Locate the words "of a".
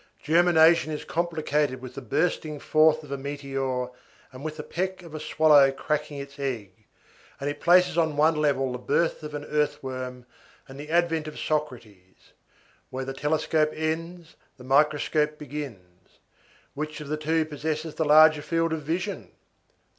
3.03-3.19, 5.03-5.19